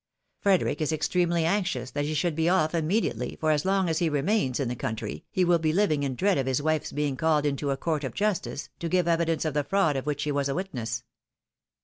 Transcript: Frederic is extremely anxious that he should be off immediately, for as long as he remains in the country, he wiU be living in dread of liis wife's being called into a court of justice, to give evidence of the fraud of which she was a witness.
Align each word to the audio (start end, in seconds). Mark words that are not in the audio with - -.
Frederic 0.39 0.81
is 0.81 0.91
extremely 0.91 1.45
anxious 1.45 1.91
that 1.91 2.05
he 2.05 2.15
should 2.15 2.33
be 2.33 2.49
off 2.49 2.73
immediately, 2.73 3.37
for 3.39 3.51
as 3.51 3.65
long 3.65 3.87
as 3.87 3.99
he 3.99 4.09
remains 4.09 4.59
in 4.59 4.67
the 4.67 4.75
country, 4.75 5.25
he 5.29 5.45
wiU 5.45 5.61
be 5.61 5.71
living 5.71 6.01
in 6.01 6.15
dread 6.15 6.39
of 6.39 6.47
liis 6.47 6.59
wife's 6.59 6.91
being 6.91 7.15
called 7.15 7.45
into 7.45 7.69
a 7.69 7.77
court 7.77 8.03
of 8.03 8.15
justice, 8.15 8.69
to 8.79 8.89
give 8.89 9.07
evidence 9.07 9.45
of 9.45 9.53
the 9.53 9.63
fraud 9.63 9.95
of 9.95 10.07
which 10.07 10.21
she 10.21 10.31
was 10.31 10.49
a 10.49 10.55
witness. 10.55 11.03